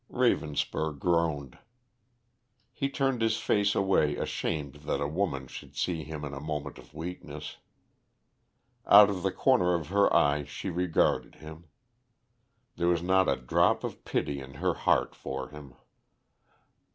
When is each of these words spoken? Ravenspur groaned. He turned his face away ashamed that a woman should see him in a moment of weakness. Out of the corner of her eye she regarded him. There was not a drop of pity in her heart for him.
Ravenspur 0.09 0.97
groaned. 0.97 1.59
He 2.73 2.89
turned 2.89 3.21
his 3.21 3.37
face 3.37 3.75
away 3.75 4.15
ashamed 4.15 4.77
that 4.87 4.99
a 4.99 5.07
woman 5.07 5.45
should 5.45 5.75
see 5.75 6.03
him 6.03 6.25
in 6.25 6.33
a 6.33 6.39
moment 6.39 6.79
of 6.79 6.95
weakness. 6.95 7.57
Out 8.87 9.11
of 9.11 9.21
the 9.21 9.31
corner 9.31 9.75
of 9.75 9.89
her 9.89 10.11
eye 10.11 10.43
she 10.45 10.71
regarded 10.71 11.35
him. 11.35 11.65
There 12.77 12.87
was 12.87 13.03
not 13.03 13.29
a 13.29 13.35
drop 13.35 13.83
of 13.83 14.03
pity 14.03 14.39
in 14.41 14.55
her 14.55 14.73
heart 14.73 15.13
for 15.13 15.49
him. 15.49 15.75